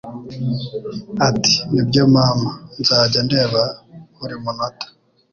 Ati: 1.27 1.53
"Nibyo 1.71 2.03
mama, 2.15 2.51
nzajya 2.79 3.19
ndeba 3.27 3.63
buri 4.17 4.35
munota. 4.43 4.87